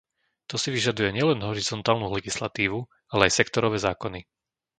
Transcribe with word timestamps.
To 0.49 0.55
si 0.61 0.69
vyžaduje 0.75 1.09
nielen 1.13 1.39
horizontálnu 1.49 2.07
legislatívu, 2.17 2.79
ako 3.13 3.21
aj 3.25 3.37
sektorové 3.39 3.77
zákony. 3.87 4.19